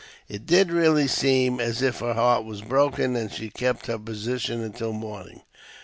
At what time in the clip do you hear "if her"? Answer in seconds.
1.83-2.15